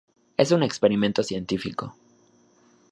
[0.35, 1.95] Es un experimento científico.